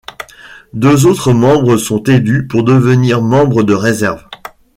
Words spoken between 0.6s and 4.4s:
Deux autres membres sont élus pour devenir membres de réserve.